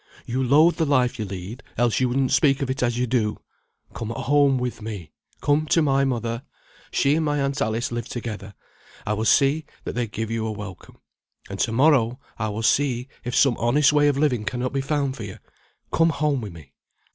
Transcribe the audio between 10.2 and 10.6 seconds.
you a